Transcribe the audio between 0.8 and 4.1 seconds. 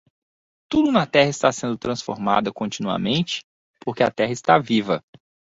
na terra está sendo transformado continuamente? porque a